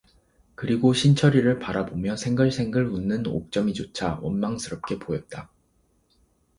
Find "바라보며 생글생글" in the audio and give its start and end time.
1.59-2.87